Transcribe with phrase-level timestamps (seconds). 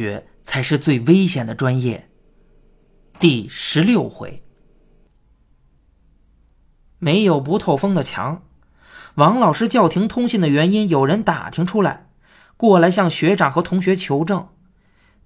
[0.00, 2.08] 学才是最危险的专业。
[3.18, 4.42] 第十六回，
[6.98, 8.42] 没有不透风的墙。
[9.16, 12.06] 王老师叫停通信的原因，有人打听出来，
[12.56, 14.48] 过来向学长和同学求证。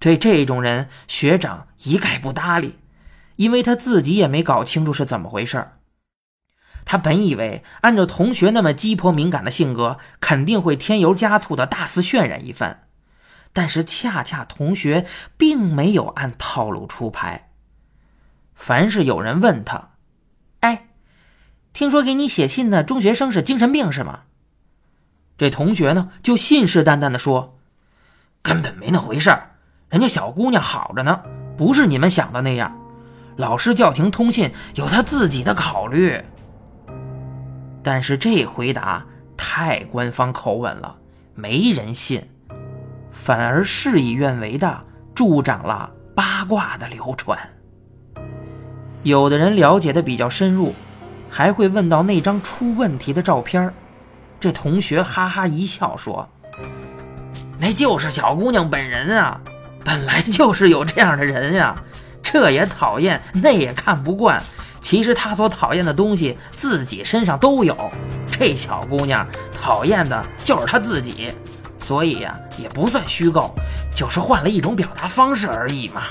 [0.01, 2.81] 对这种人，学长一概不搭理，
[3.37, 5.65] 因为他自己也没搞清楚是怎么回事
[6.85, 12.84] 他本以为按照同学那么鸡婆敏感的性格，肯定会添油加醋的大肆渲染一番，
[13.55, 15.07] 但是恰恰同学
[15.39, 17.49] 并没有按套路出牌。
[18.53, 19.93] 凡是有人问他
[20.61, 20.89] ：“哎，
[21.73, 24.25] 听说给你写信的中学生是精神病是吗？”
[25.39, 27.59] 这同学呢就信誓旦旦的说
[28.43, 29.57] ：“根本没那回事儿，
[29.89, 31.23] 人家小姑娘好着呢，
[31.57, 32.79] 不是你们想的那样。
[33.37, 36.23] 老师叫停通信有他自己的考虑。”
[37.83, 39.05] 但是这回答
[39.37, 40.97] 太官方口吻了，
[41.35, 42.31] 没人信，
[43.15, 44.79] 反而事与愿违的
[45.15, 47.39] 助长了八卦的流传。
[49.05, 50.75] 有的人了解的比较深入，
[51.31, 53.73] 还会问到那张出问题的照片
[54.39, 56.29] 这同学哈哈一笑说
[57.59, 59.41] ：“那就是小姑娘本人啊，
[59.85, 61.83] 本来就是有这样的人呀，
[62.23, 64.43] 这也讨厌，那也看不惯。”
[64.83, 67.91] 其实他所讨厌的东西，自己身上都有。
[68.27, 71.33] 这小姑娘讨厌的就是她自己，
[71.85, 73.55] 所以呀，也不算虚构，
[73.95, 76.05] 就是换了一种表达方式而已嘛。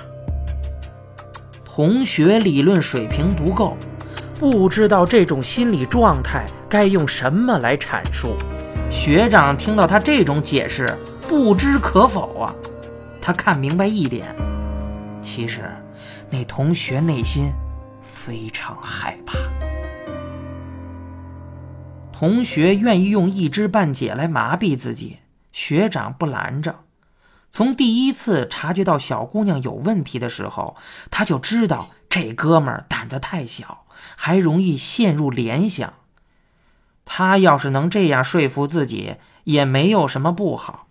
[1.66, 3.76] 同学理论水平不够，
[4.40, 8.36] 不知道这种心理状态该用什么来阐述。
[8.92, 10.96] 学长听到他这种解释，
[11.28, 12.54] 不知可否啊。
[13.20, 14.28] 他看明白一点，
[15.24, 15.62] 其实
[16.30, 17.52] 那同学内心。
[18.02, 19.38] 非常害怕，
[22.14, 25.18] 同学愿意用一知半解来麻痹自己，
[25.54, 26.82] 学长不拦着。
[27.50, 30.76] 从第一次察觉到小姑娘有问题的时候，
[31.10, 33.86] 他就知道这哥们儿胆子太小，
[34.18, 35.94] 还容易陷入联想。
[37.06, 39.16] 他要是能这样说服自己，
[39.46, 40.88] 也没有什么不好。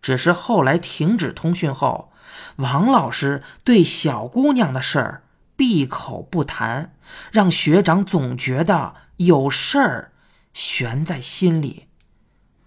[0.00, 2.12] 只是后来停止通讯后，
[2.56, 5.22] 王老师对小姑娘的事儿。
[5.54, 6.94] 闭口不谈，
[7.30, 10.12] 让学长总觉得有事儿
[10.54, 11.86] 悬在心里，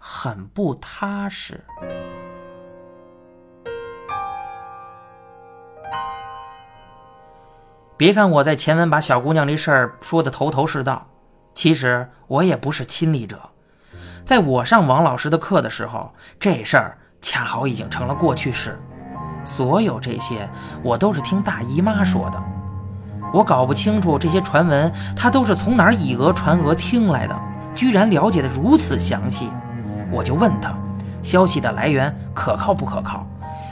[0.08, 1.60] 很不踏实。
[7.98, 11.08] 别看我在前文把小姑娘这事儿说的头头是道，
[11.56, 13.42] 其实我也不是亲历者。
[14.24, 18.80] 在我上王老师的课的时候，这事儿恰好已经成了过去式。
[19.44, 20.48] 所有这些，
[20.84, 22.44] 我都是听大姨妈说的。
[23.34, 27.36] 我搞不清楚这些传闻，他都是从哪儿以讹传讹听来的，
[27.74, 29.50] 居然了解的如此详细。
[30.16, 30.74] 我就问他，
[31.22, 33.28] 消息的来源可靠不可靠？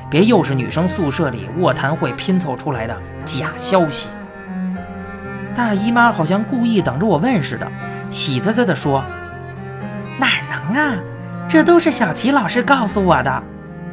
[0.10, 4.10] 别又是女生宿舍里卧谈会拼凑出来的假消息。
[5.56, 7.66] 大姨妈好像故意等着我问似的，
[8.10, 9.02] 喜滋滋地说
[10.20, 10.98] ：“哪能啊，
[11.48, 13.44] 这都是小齐老师告诉我的，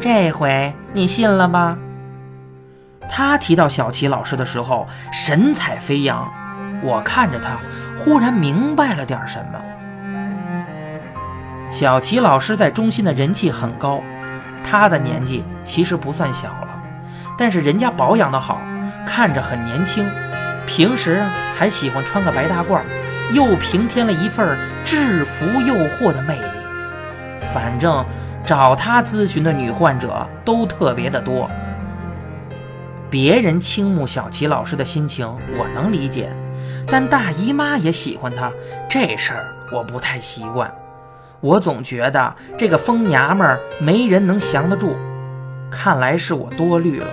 [0.01, 1.79] 这回你信了吧？”
[3.09, 6.29] 他提到小齐老师的时候，神采飞扬。
[6.83, 7.57] 我看着他，
[7.99, 9.59] 忽然明白了点什么。
[11.71, 14.03] 小齐老师在中心的人气很高，
[14.65, 16.83] 他的年纪其实不算小了，
[17.39, 18.61] 但是人家保养的好，
[19.07, 20.05] 看着很年轻。
[20.67, 21.23] 平时
[21.57, 22.81] 还喜欢穿个白大褂，
[23.33, 26.45] 又平添了一份制服诱惑的魅力。
[27.53, 28.05] 反正
[28.45, 31.51] 找他咨询的女患者都特别的多。
[33.09, 35.27] 别人倾慕小齐老师的心情，
[35.57, 36.31] 我能理解，
[36.87, 38.53] 但大姨妈也喜欢他，
[38.89, 40.73] 这事儿我不太习惯。
[41.41, 44.95] 我总觉得这个疯娘们儿没人能降得住。
[45.71, 47.09] 看来是我多虑了。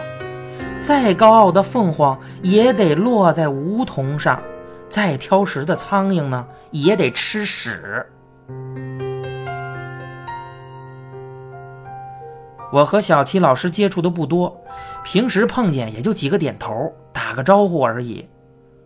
[0.81, 4.41] 再高傲的凤凰也得落在梧桐上，
[4.89, 8.06] 再挑食的苍蝇呢，也得吃屎。
[12.71, 14.62] 我和小齐老师接触的不多，
[15.03, 18.27] 平时碰见也就几个点头、打个招呼而已。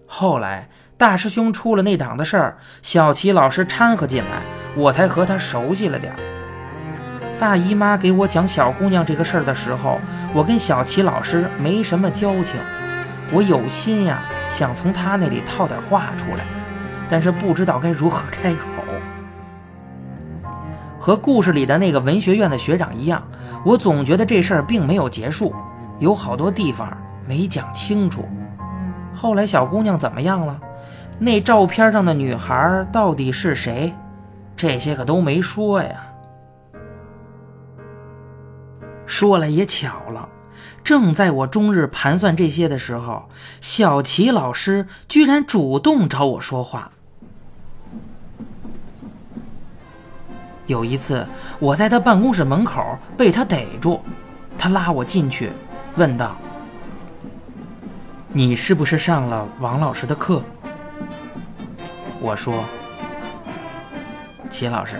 [0.06, 4.42] 后来大师兄出了那档子事儿，小齐老师掺和进来，
[4.76, 6.14] 我才和他熟悉了点
[7.40, 10.00] 大姨妈给我讲小姑娘这个事儿的时候，
[10.34, 12.60] 我跟小齐老师没什么交情，
[13.32, 16.46] 我有心呀，想从他那里套点话出来，
[17.10, 18.62] 但是不知道该如何开口。
[21.00, 23.24] 和故事里的那个文学院的学长一样，
[23.66, 25.52] 我总觉得这事儿并没有结束，
[25.98, 26.96] 有好多地方
[27.28, 28.24] 没讲清楚。
[29.16, 30.60] 后来小姑娘怎么样了？
[31.18, 33.92] 那照片上的女孩到底是谁？
[34.62, 36.06] 这些可都没说呀。
[39.08, 40.30] 说来也巧了，
[40.84, 43.28] 正在我终日盘算这些的时候，
[43.60, 46.92] 小齐老师居然主动找我说话。
[50.68, 51.26] 有一次，
[51.58, 54.00] 我在他办公室门口被他逮住，
[54.60, 55.52] 他拉我进去，
[55.96, 56.38] 问道
[58.30, 60.44] ：“你是不是上了王老师的课？”
[62.22, 62.64] 我说
[64.52, 64.96] ：“齐老师，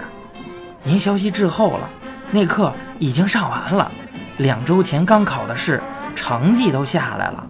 [0.82, 1.88] 您消息滞后了，
[2.32, 3.92] 那课已经上完了。”
[4.40, 5.80] 两周前刚考的试，
[6.16, 7.46] 成绩都下来了。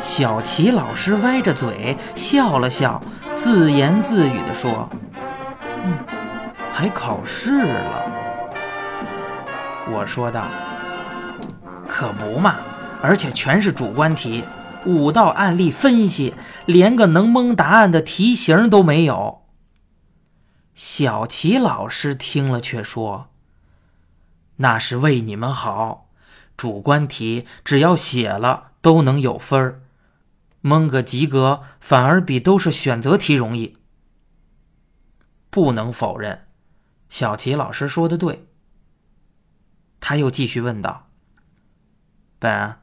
[0.00, 3.02] 小齐老师歪着嘴笑了笑，
[3.34, 4.88] 自言自语地说
[5.82, 5.98] ：“嗯，
[6.72, 8.12] 还考试了。”
[9.90, 10.44] 我说道
[11.88, 12.56] ：“可不嘛，
[13.02, 14.44] 而且全是主观题，
[14.84, 16.34] 五道案例分析，
[16.66, 19.38] 连个能蒙答案的题型都没有。”
[20.82, 23.28] 小齐老师听了却说。
[24.56, 26.08] 那是为你们好，
[26.56, 29.82] 主观题只要写了都能有分儿，
[30.62, 33.76] 蒙个及格反而比都是选择题容易。
[35.50, 36.46] 不能否认，
[37.10, 38.48] 小齐老师说的对。
[40.00, 41.10] 他又继续问道
[42.40, 42.76] ：“本，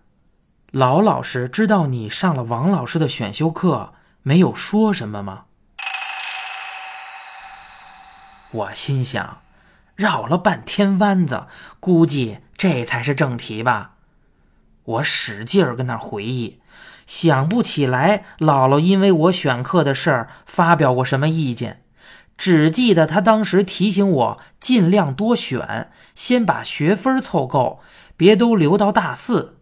[0.70, 5.46] 老老师知道你上了王老师的选修课，没有说什么吗？”
[8.52, 9.40] 我心想。
[9.96, 11.48] 绕了半天弯子，
[11.80, 13.96] 估计这才是正题吧。
[14.84, 16.62] 我使劲儿跟那儿回忆，
[17.08, 21.82] 想不起来姥姥因为我选课的事儿发表过什么意见，
[22.38, 27.80] 只记得她当时提醒我尽量多选，先把学分凑够，
[28.16, 29.58] 别都留到大四。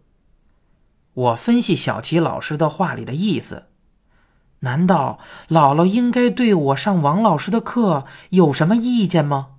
[1.14, 3.68] 我分析小齐老师的话里的意思，
[4.66, 9.50] 难道姥姥应该对我上王老师的课有什么意见吗？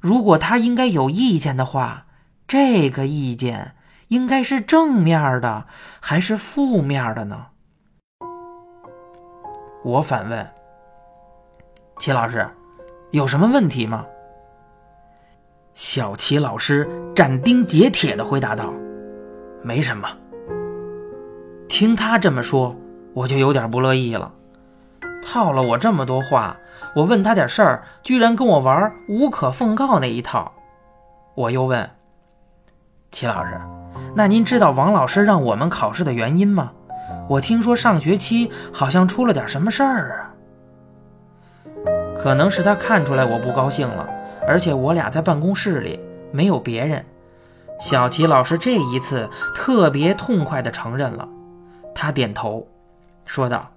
[0.00, 2.06] 如果她应该有意见的话，
[2.48, 3.76] 这个意见
[4.08, 5.66] 应该是正面的
[6.00, 7.46] 还是负面的呢？
[9.84, 10.50] 我反问
[12.00, 12.44] ：“齐老师，
[13.12, 14.04] 有什么问题吗？”
[15.72, 18.72] 小齐老师斩钉截铁的回答道
[19.62, 20.08] ：“没什么。”
[21.68, 22.76] 听他这么说，
[23.14, 24.32] 我就有点不乐意了。
[25.22, 26.56] 套了我这么多话，
[26.94, 30.52] 我问他点事儿，居然跟我玩无可奉告那一套。
[31.34, 31.88] 我又问
[33.10, 33.60] 齐老师
[34.14, 36.72] ：“那您知道王老师让我们考试的原因吗？
[37.28, 40.34] 我听说上学期好像出了点什么事儿啊。”
[42.18, 44.06] 可能是他看出来我不高兴了，
[44.46, 45.98] 而且我俩在办公室里
[46.30, 47.04] 没有别人。
[47.80, 51.28] 小齐老师这一次特别痛快地承认了，
[51.94, 52.66] 他点头
[53.24, 53.70] 说道。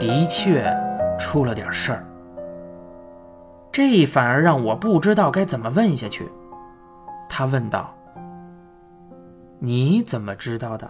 [0.00, 0.64] 的确
[1.18, 2.04] 出了点事儿，
[3.72, 6.30] 这反而让我不知道该怎么问下去。
[7.28, 7.92] 他问道
[9.58, 10.88] ：“你怎么知道的？”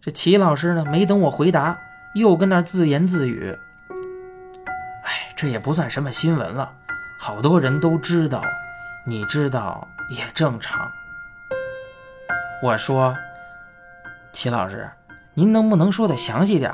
[0.00, 0.84] 这齐老师呢？
[0.84, 1.76] 没等我回答，
[2.14, 3.58] 又跟那自言自语
[5.02, 6.72] ：“哎，这也不算什么新闻了，
[7.18, 8.40] 好多人都知道，
[9.04, 10.88] 你知道也正常。”
[12.62, 13.16] 我说
[14.32, 14.88] ：“齐老师，
[15.34, 16.72] 您能不能说的详细点？”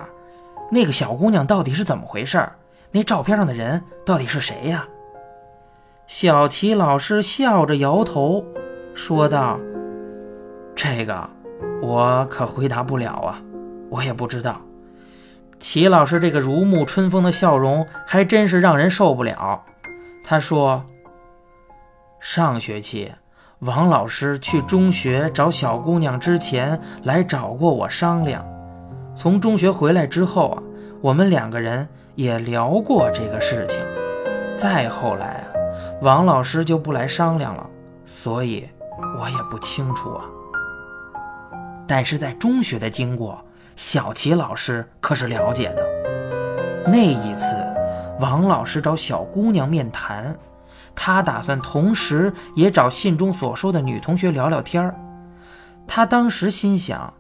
[0.71, 2.49] 那个小姑娘到底是怎么回事？
[2.93, 4.87] 那照片上的人到底是谁呀？
[6.07, 8.45] 小齐老师笑着摇头，
[8.95, 9.59] 说道
[10.75, 11.29] ：“这个
[11.83, 13.41] 我可回答不了啊，
[13.89, 14.61] 我也不知道。”
[15.61, 19.63] 齐老师这个如沐春风的笑容还真是让人受不了。
[20.25, 20.85] 他说
[22.19, 23.13] ：“上学期
[23.61, 28.45] 王老师去中学找小姑娘之前来找过我商量。”
[29.15, 30.63] 从中学回来之后啊，
[31.03, 33.79] 我们两个人也聊过这个事情。
[34.57, 35.45] 再后来啊，
[36.01, 37.67] 王老师就不来商量了，
[38.07, 38.67] 所以
[39.19, 40.25] 我也不清楚啊。
[41.87, 43.39] 但是在中学的经过，
[43.77, 45.85] 小齐老师可是了解的。
[46.87, 47.55] 那一次，
[48.21, 50.35] 王老师找小姑娘面谈，
[50.95, 54.95] 他打算同时也找信中所说的女同学聊聊天儿。
[55.87, 57.13] 他当时心想。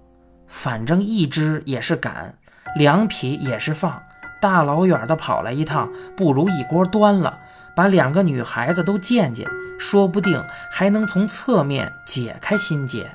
[0.52, 2.34] 反正一只也是赶，
[2.74, 4.02] 两匹也是放，
[4.42, 7.38] 大老远的跑来一趟，不如一锅端了，
[7.76, 9.48] 把两个女孩子都见见，
[9.78, 13.08] 说不定还能从侧面解开心结。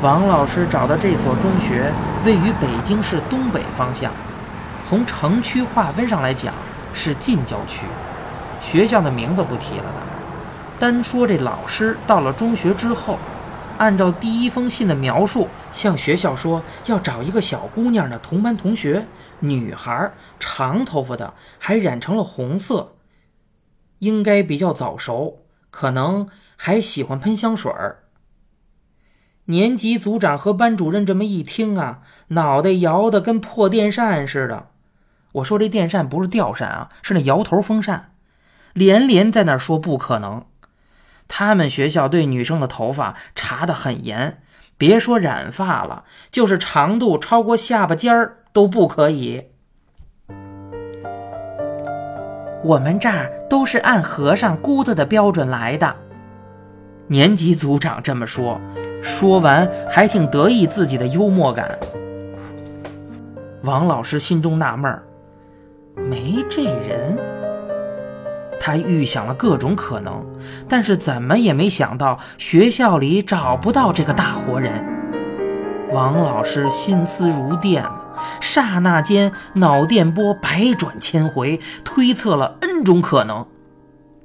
[0.00, 1.92] 王老师找的这所中学
[2.24, 4.12] 位于北京市东北方向，
[4.84, 6.52] 从城区划分上来讲
[6.92, 7.86] 是近郊区。
[8.60, 13.18] 学校的名字不提了，咱单说这老师到了中学之后，
[13.78, 19.06] 按照第一封信的描述，向学校说要找一个小姑娘的同班同学，
[19.38, 22.96] 女孩，长头发的，还染成了红色，
[24.00, 25.38] 应该比较早熟，
[25.70, 28.00] 可能还喜欢喷香水儿。
[29.50, 34.68] 年级组长和班主任这么一听啊，脑袋摇得跟破电扇似的。
[35.32, 38.12] 我说这电扇不是吊扇啊，是那摇头风扇，
[38.72, 40.44] 连连在那说不可能。
[41.26, 44.40] 他们学校对女生的头发查得很严，
[44.78, 49.46] 别说染发了，就是长度超过下巴尖儿都不可以。
[52.62, 55.96] 我们这儿都是按和尚姑子的标准来的。
[57.08, 58.60] 年级组长这么说，
[59.02, 61.78] 说完还挺得意自己的幽默感。
[63.62, 65.02] 王老师心中纳闷儿。
[65.96, 67.18] 没这人，
[68.58, 70.24] 他预想了各种可能，
[70.68, 74.84] 但是怎么也没想到学校里找不到这个大活人。
[75.92, 77.84] 王老师心思如电，
[78.40, 83.44] 刹那间脑电波百转千回，推测了 N 种可能。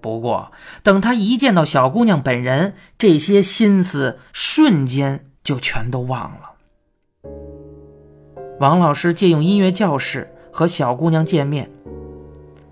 [0.05, 0.51] 不过，
[0.83, 7.31] 等他一见到小姑娘本人，这些心思瞬间就全都忘了。
[8.59, 10.31] 王老师借用音乐教室。
[10.57, 11.69] 和小姑娘见面，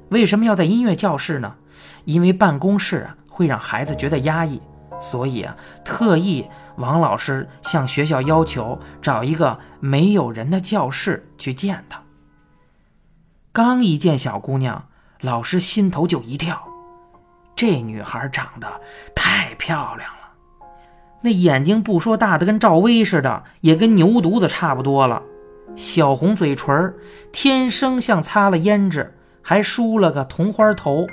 [0.07, 1.53] 为什么要在音乐教室呢？
[2.05, 4.61] 因为办公室啊会让孩子觉得压抑，
[5.01, 6.47] 所以啊特意
[6.77, 12.01] 王老师向学校要求找一个没有人的教室去见她。
[13.51, 14.87] 刚一见小姑娘，
[15.19, 16.65] 老师心头就一跳，
[17.55, 18.67] 这女孩长得
[19.15, 20.67] 太漂亮了，
[21.21, 25.21] 那眼睛不说大的跟赵薇似的，也跟牛犊子差不多了。
[25.75, 26.93] 小红嘴唇
[27.31, 31.07] 天生像擦了胭脂，还梳了个铜花头，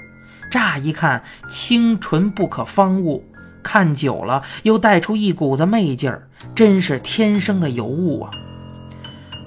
[0.50, 3.24] 乍一看清纯不可方物，
[3.62, 8.30] 看久了又带出一股子媚劲儿，真是天生的尤物啊！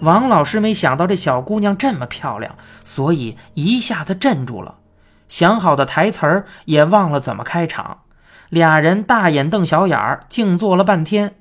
[0.02, 4.76] 王老师没想到这小姑娘这么漂亮，所以一下子镇住了，
[5.28, 8.04] 想好的台词儿也忘了怎么开场，
[8.50, 11.36] 俩人大眼瞪小眼儿，静坐了半天。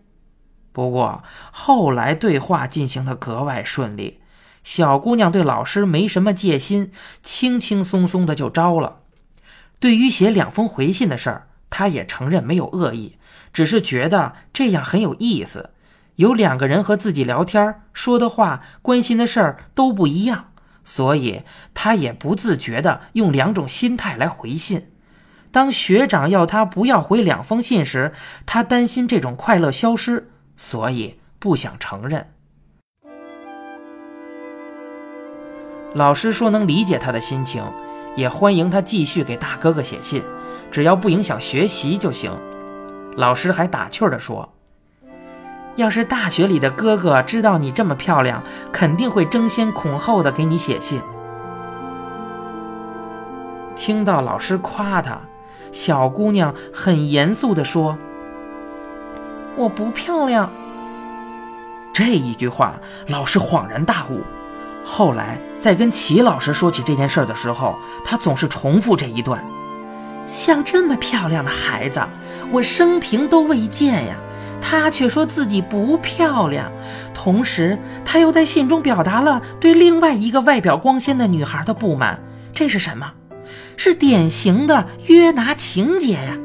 [0.73, 4.21] 不过后来对话进行的格外顺利，
[4.65, 6.91] 小姑娘对老师没什么戒心，
[7.23, 9.01] 轻轻松松的就招了。
[9.79, 13.19] 对于写两封回信的事儿，她也承认没有恶意，
[13.53, 15.71] 只是觉得这样很有意思。
[16.17, 20.51] 有两个人和自己聊天，说的话、关心的事儿都不一样，
[20.85, 21.43] 所以
[21.75, 24.89] 他也不自觉的用两种心态来回信。
[25.51, 28.12] 当学长要他不要回两封信时，
[28.47, 30.31] 他担心这种快乐消失。
[30.57, 32.27] 所以不想承认。
[35.95, 37.65] 老师说能理解他的心情，
[38.17, 40.23] 也欢迎他继续给大哥哥写信，
[40.71, 42.33] 只要不影响学习就行。
[43.17, 44.55] 老师还打趣的说
[45.76, 51.00] ：“要是大学里的哥哥知道你这么漂亮，肯定会争先恐后的给你写信。”
[53.75, 55.19] 听到老师夸她，
[55.73, 57.97] 小姑娘很严肃的说。
[59.57, 60.50] 我不漂亮。
[61.93, 62.75] 这一句话，
[63.09, 64.21] 老师恍然大悟。
[64.85, 69.45] 后来在跟齐老师说起这件事的时候，他总是重复这一段
[70.26, 72.00] ：“像这么漂亮的孩子，
[72.50, 74.17] 我生平都未见呀。”
[74.62, 76.73] 他却说自己不漂亮，
[77.12, 82.19] 同时他又在信中表达了对另外一个外表光鲜的女孩的不满。
[82.54, 83.12] 这是什么？
[83.76, 86.38] 是典型的约拿情节呀！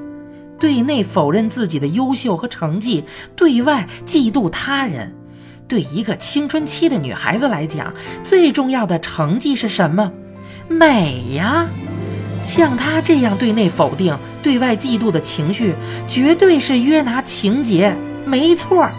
[0.59, 3.05] 对内否认自己的优秀和成绩，
[3.35, 5.13] 对外嫉妒他人。
[5.67, 7.93] 对一个青春期的女孩子来讲，
[8.23, 10.11] 最重要的成绩是什么？
[10.67, 11.67] 美呀！
[12.41, 15.75] 像她这样对内否定、对外嫉妒的情绪，
[16.07, 17.95] 绝对是约拿情节，
[18.27, 18.91] 没错儿。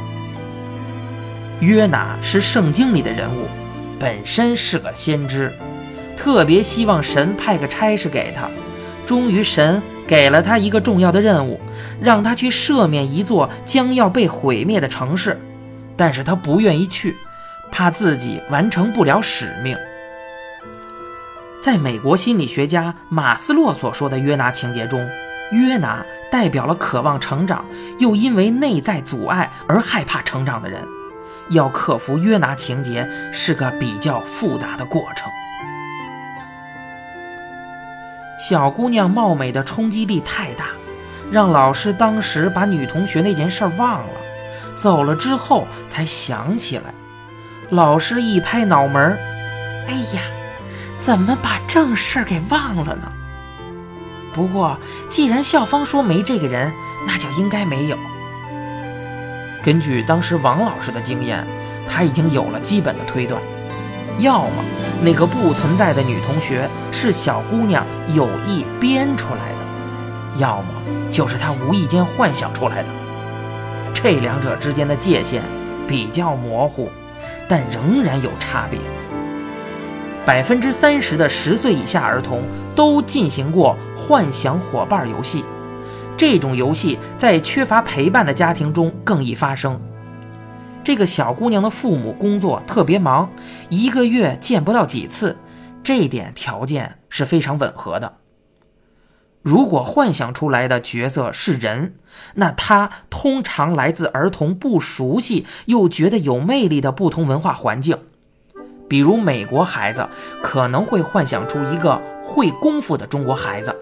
[1.60, 3.46] 约拿是圣经里的人物，
[3.98, 5.52] 本身是个先知，
[6.16, 8.48] 特别希望神派个差事给他。
[9.06, 9.82] 终于，神。
[10.08, 11.60] 给了他一个重要的任务，
[12.00, 15.38] 让他去赦免一座将要被毁灭的城市，
[15.98, 17.14] 但是他不愿意去，
[17.70, 19.76] 怕自己完成不了使命。
[21.60, 25.06] 在美国心理学家马斯洛所说的约拿情节中，
[25.52, 27.64] 约拿代表了渴望成长
[27.98, 30.82] 又因为内在阻碍而害怕成长的人。
[31.50, 35.30] 要克服约拿情节是个比较复杂的过程。
[38.38, 40.66] 小姑娘貌美的冲击力太大，
[41.30, 44.14] 让老师当时把女同学那件事忘了，
[44.76, 46.94] 走了之后才想起来。
[47.70, 49.18] 老师一拍脑门
[49.88, 50.22] 哎呀，
[51.00, 53.12] 怎么把正事儿给忘了呢？”
[54.38, 54.78] 不过，
[55.10, 56.72] 既然校方说没这个人，
[57.04, 57.98] 那就应该没有。
[59.64, 61.44] 根据当时王老师的经验，
[61.88, 63.42] 他已经有了基本的推断：
[64.20, 64.62] 要么
[65.02, 70.68] 那个不存在的女同学是小姑娘有意编出来的，要么
[71.10, 72.88] 就是她无意间幻想出来的。
[73.92, 75.42] 这两者之间的界限
[75.88, 76.88] 比较模糊，
[77.48, 78.78] 但仍然有差别。
[80.28, 82.44] 百分之三十的十岁以下儿童
[82.76, 85.42] 都进行过幻想伙伴游戏。
[86.18, 89.80] 这种游戏在缺乏陪伴的家庭中更易发生。
[90.84, 93.30] 这个小姑娘的父母工作特别忙，
[93.70, 95.34] 一个月见不到几次，
[95.82, 98.18] 这点条件是非常吻合的。
[99.40, 101.94] 如果幻想出来的角色是人，
[102.34, 107.96] 那他通常来自儿童不熟悉又觉得有魅力的不同文化环境，
[108.88, 110.06] 比如美国孩子
[110.42, 113.76] 可能会幻想出一个会功夫的中国孩子。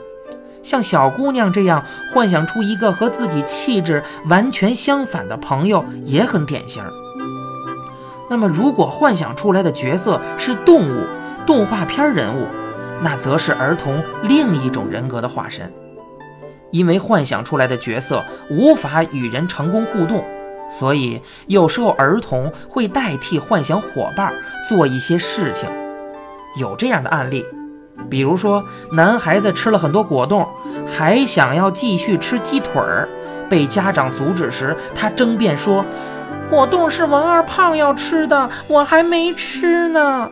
[0.63, 6.83] 像小姑娘这样幻想出一个和自己气质完全相反的朋友也很典型。
[8.29, 11.07] 那么，如果幻想出来的角色是动物、
[11.47, 12.49] 动画片人物，
[13.01, 15.73] 那则是儿童另一种人格的化身。
[16.73, 20.25] 因为幻想出来的角色无法与人成功互动，
[20.71, 24.33] 所以有时候儿童会代替幻想伙伴
[24.69, 25.69] 做一些事情。
[26.59, 27.45] 有这样的案例。
[28.11, 30.47] 比如说，男孩子吃了很多果冻，
[30.87, 33.09] 还想要继续吃鸡腿儿，
[33.49, 35.85] 被家长阻止时，他争辩说
[36.51, 40.31] ：“果冻是王二胖要吃的，我还没吃呢。”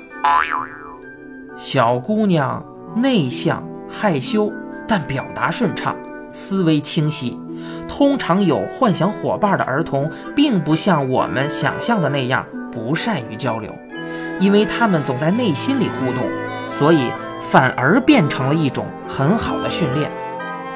[1.57, 2.63] 小姑娘
[2.95, 4.53] 内向害羞，
[4.87, 5.97] 但表达顺畅，
[6.33, 7.37] 思维清晰。
[7.89, 13.73] 通常有幻想伙伴的儿童，并不像我们想象的那样不善于交流，
[14.41, 16.25] 因为他们总在内心里互动，
[16.67, 17.11] 所以。
[17.45, 20.11] 反而变成了一种很好的训练。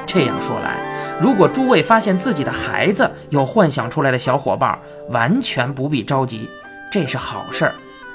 [0.05, 0.77] 这样说来，
[1.19, 4.77] 如果诸位发现自己的孩子有幻想出来的小伙伴，
[5.09, 6.47] 完全不必着急，
[6.91, 7.73] 这是好事儿。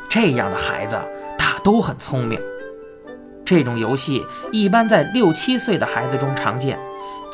[0.09, 0.97] 这样的孩子
[1.37, 2.41] 大都很聪明。
[3.45, 6.79] 这种游戏一般在六七岁的孩子中常见，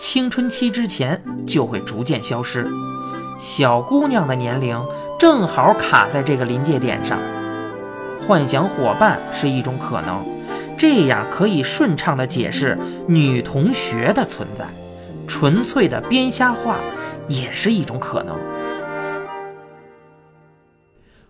[0.00, 2.66] 青春期之前就会逐渐消失。
[3.38, 4.82] 小姑娘的年龄
[5.18, 7.20] 正好卡在这个临界点上，
[8.26, 10.24] 幻想伙伴是一种可能。
[10.78, 14.64] 这样可以顺畅地解释女同学的存在，
[15.28, 16.80] 纯粹的编瞎话
[17.28, 18.38] 也是一种可能。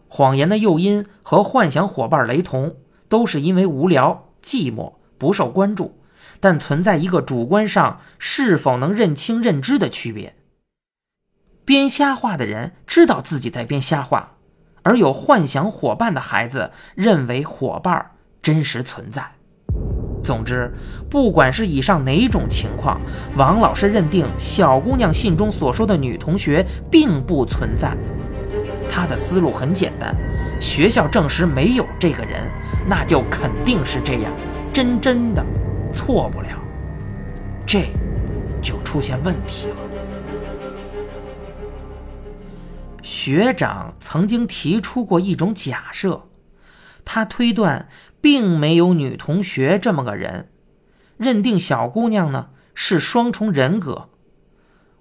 [0.07, 2.77] 谎言的诱因和幻想伙伴雷同，
[3.09, 5.99] 都是因为无聊、寂寞、不受关注，
[6.41, 10.35] 但存在一个主观上是否能认清认知的区别。
[11.65, 14.33] 编瞎话的人知道自己在编瞎话，
[14.83, 18.11] 而有幻想伙伴的孩子认为伙伴
[18.43, 19.31] 真实存在。
[20.23, 20.71] 总之，
[21.09, 23.01] 不管是以上哪种情况，
[23.37, 27.97] 王老师认定小姑娘信中所说的女同学并不存在。
[28.91, 30.15] 他的思路很简单：
[30.61, 32.51] 学校证实没有这个人，
[32.89, 34.33] 那就肯定是这样，
[34.75, 35.43] 真真的，
[35.93, 36.49] 错不了。
[37.67, 37.87] 这
[38.63, 39.77] 就出现问题了。
[43.03, 46.29] 学长曾经提出过一种假设，
[47.05, 47.89] 他推断。
[48.23, 50.51] 并没有女同学这么个人，
[51.17, 54.11] 认定小姑娘呢是双重人格。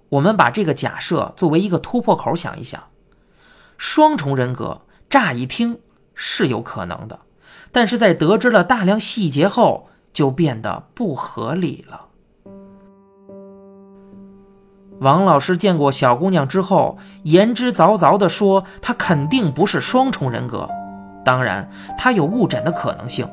[0.08, 2.82] 我们把这个假设作为一个突破口想一想，
[3.76, 5.80] 双重人格乍一听
[6.14, 7.20] 是有可能的，
[7.70, 12.06] 但是在得知了大量细节后就变得不合理了。
[15.00, 20.68] 王老师见过小姑娘之后，言之凿凿地说，她肯定不是双重人格。
[21.24, 23.28] 当然，她有误诊的可能性，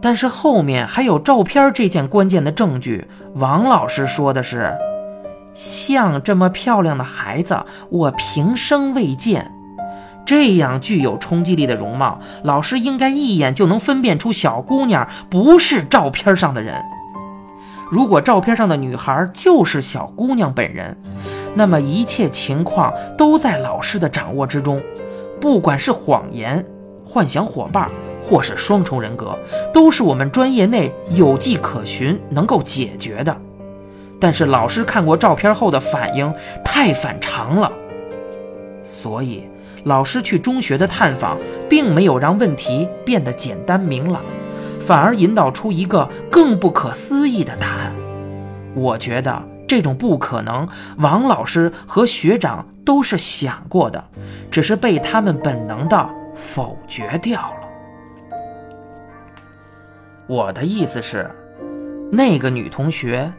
[0.00, 3.08] 但是后面还有照片这件关键的证据。
[3.34, 4.76] 王老师说的是，
[5.54, 7.56] 像这么漂亮的孩子，
[7.88, 9.53] 我平生未见。
[10.26, 16.82] 这样具有冲击力的容貌，老师应该一眼就能分辨出小姑娘不是照片上的人。
[17.90, 20.96] 如果照片上的女孩就是小姑娘本人，
[21.54, 24.82] 那么一切情况都在老师的掌握之中，
[25.40, 26.64] 不管是谎言。
[27.06, 27.88] 幻想伙伴，
[28.24, 29.38] 或是双重人格，
[29.72, 33.36] 都是我们专业内有迹可循、能够解决的。
[34.18, 36.32] 但是老师看过照片后的反应
[36.64, 37.70] 太反常了，
[38.84, 39.44] 所以
[39.84, 44.22] 老师去中学的探访，并没有让问题变得简单明朗，
[44.80, 47.92] 反而引导出一个更不可思议的答案。
[48.74, 50.66] 我觉得这种不可能，
[50.98, 54.02] 王老师和学长都是想过的，
[54.50, 56.10] 只是被他们本能的。
[56.36, 57.68] 否决掉了。
[60.26, 61.30] 我的意思是，
[62.10, 63.32] 那个女同学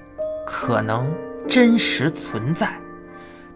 [0.47, 1.05] 可能
[1.45, 2.69] 真实存在，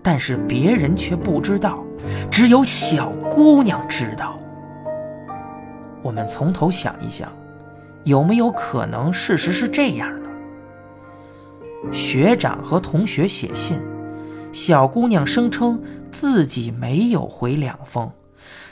[0.02, 1.84] 但是别人却不知道，
[2.32, 4.38] 只有小姑娘知道。
[6.02, 7.32] 我们从头想一想，
[8.06, 10.30] 有没有可能事实是这样的？
[11.92, 13.80] 学长和同学写信，
[14.54, 15.82] 小姑娘声称
[16.12, 18.10] 自己没有回两封，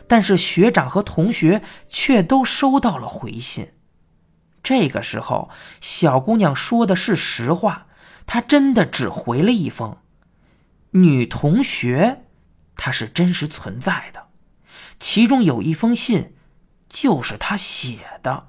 [0.07, 3.67] 但是学长和同学却都收到了回信。
[4.63, 7.87] 这个时候，小姑娘说的是实话，
[8.25, 9.95] 她真的只回了一封。
[10.97, 12.23] 女同学，
[12.75, 14.23] 她是真实存在的，
[14.99, 16.33] 其中有一封信，
[16.89, 18.45] 就是她写的。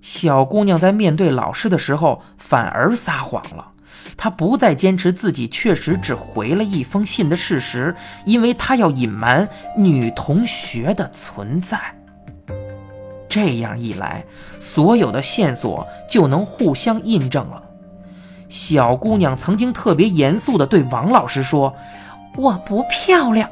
[0.00, 3.72] 小姑娘在面对老师的时候，反而撒谎了。
[4.16, 7.94] 她不再坚持自己确实只回了一封信的事实，
[8.26, 11.78] 因为她要隐瞒女同学的存在。
[13.28, 14.24] 这样一来，
[14.60, 17.62] 所有的线索就能互相印证了。
[18.52, 21.74] 小姑娘曾经特别严肃地对王老师说
[22.36, 23.48] ：“我不漂亮。”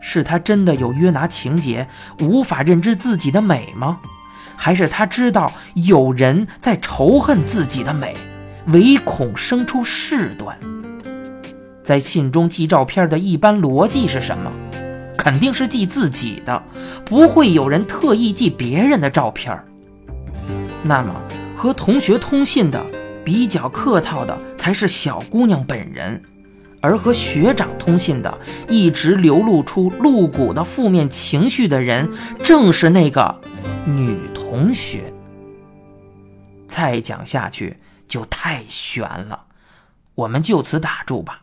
[0.00, 1.88] 是她真的有约拿情节，
[2.20, 3.98] 无法认知自己的美吗？
[4.54, 8.14] 还是她知道有人在仇恨自己的美，
[8.66, 10.54] 唯恐生出事端。
[11.82, 14.52] 在信中寄照片的一般逻辑是什么？
[15.16, 16.62] 肯定是寄自己的，
[17.06, 19.58] 不会有人特意寄别人的照片。
[20.82, 21.14] 那么
[21.56, 22.78] 和同学通信的
[23.24, 26.22] 比较客套的才是小姑娘本人，
[26.80, 33.40] 而和学长通信的一直流露出露骨的负面情绪的人，正是那个
[33.86, 34.18] 女。
[34.56, 35.12] 同学，
[36.68, 39.46] 再讲下去就太悬了，
[40.14, 41.42] 我们就此打住吧。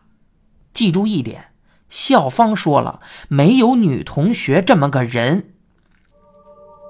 [0.72, 1.48] 记住一点，
[1.90, 5.52] 校方说了，没有女同学这么个人。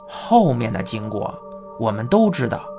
[0.07, 1.37] 后面的经过
[1.81, 2.72] 我们都知道。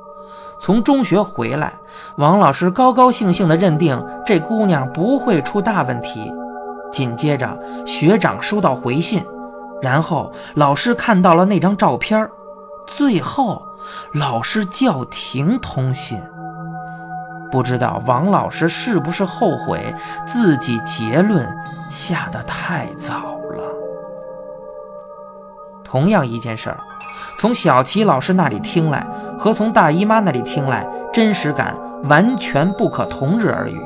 [0.64, 1.74] 从中学回来，
[2.16, 6.32] 王老师高高兴兴地认定这姑娘不会出大问题。
[6.90, 9.22] 紧接着，学长收到回信，
[9.82, 12.30] 然后老师看到了那张照片
[12.88, 13.62] 最后，
[14.14, 16.18] 老师叫停通信。
[17.52, 19.94] 不知道王老师是不是后悔
[20.26, 21.46] 自己结论
[21.90, 23.62] 下得太早了？
[25.84, 26.80] 同样一件事儿，
[27.38, 29.06] 从小齐老师那里听来
[29.38, 33.80] 和从大姨妈那里听来，真实感完全不可同日而语。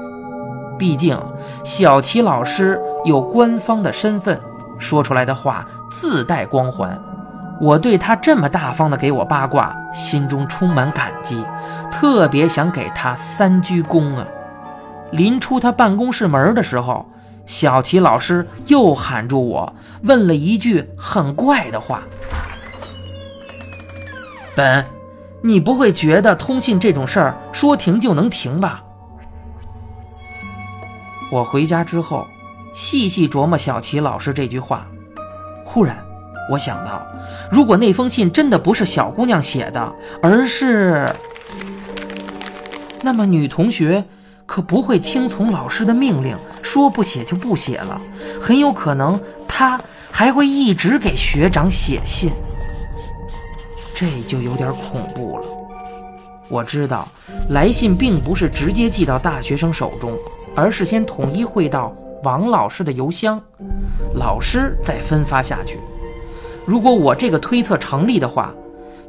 [0.77, 1.19] 毕竟
[1.63, 4.39] 小齐老师有官方的身份，
[4.77, 6.99] 说出来的话自带光环。
[7.59, 11.43] 我对他这么大方的给我八卦，心中充满感激，
[11.91, 14.23] 特别想给他三鞠躬啊！
[15.09, 17.03] 临出他办公室门的时候，
[17.47, 19.73] 小齐老师又喊住我，
[20.03, 22.03] 问了一句很怪的话
[24.57, 24.83] ：“本，
[25.43, 28.83] 你不会觉得通信这种事儿说停就能停吧？”
[31.31, 32.25] 我回家之后，
[32.73, 34.87] 细细琢磨小齐老师这句话，
[35.63, 35.95] 忽然。
[36.49, 37.05] 我想到，
[37.51, 39.93] 如果那封信真的不是小姑娘写的，
[40.23, 41.07] 而是……
[43.03, 44.03] 那么女同学
[44.47, 48.01] 可不会听从老师的命令，说不写就不写了。
[48.41, 52.31] 很有可能，她还会一直给学长写信。
[53.99, 55.47] 这就有点恐怖了。
[56.49, 57.07] 我知道，
[57.49, 60.15] 来信并不是直接寄到大学生手中，
[60.55, 63.41] 而是先统一汇到王老师的邮箱，
[64.13, 65.79] 老师再分发下去。
[66.63, 68.53] 如果我这个推测成立的话，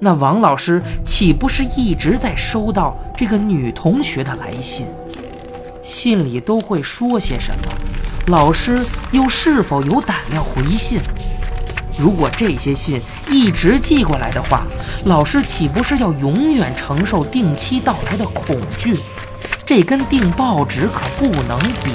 [0.01, 4.87] 那王老师岂不是一直在收到这个女同学的来信？
[5.83, 7.75] 信里都会说些什么？
[8.29, 10.99] 老师又是否有胆量回信？
[11.99, 14.63] 如果这些信一直寄过来的话，
[15.05, 18.97] 老师岂不是要永远承受定期到来的恐惧？
[19.67, 21.93] 这跟订报纸可不能比。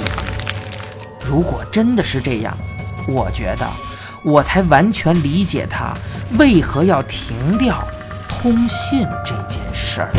[1.26, 2.56] 如果真的是这样，
[3.08, 3.66] 我觉得。
[4.22, 5.92] 我才完全理解他
[6.38, 7.86] 为何要停掉
[8.26, 10.10] 通信这件事儿。